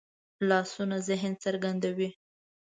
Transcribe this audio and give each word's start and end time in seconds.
لاسونه 0.49 0.95
ذهن 1.09 1.33
څرګندوي 1.43 2.09